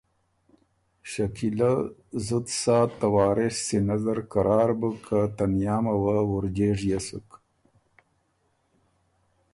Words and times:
شکیلۀ 1.11 1.71
زُت 2.25 2.45
ساعت 2.61 2.91
ته 2.99 3.07
وارث 3.13 3.55
سینۀ 3.65 3.95
زر 4.03 4.19
قرار 4.33 4.69
بُک 4.79 4.95
که 5.05 5.19
تنیامه 5.37 5.93
وه 6.03 6.17
وُرجېژيې 6.31 6.99
سُک، 7.07 7.29